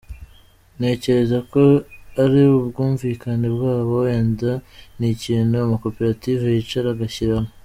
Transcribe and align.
Ntekereza 0.77 1.37
ko 1.51 1.63
ari 2.23 2.39
ubwumvikane 2.59 3.47
bwabo 3.55 3.93
wenda 4.05 4.51
ni 4.97 5.07
ikintu 5.15 5.53
amakoperative 5.65 6.43
yicara 6.55 6.89
agashyiraho. 6.95 7.49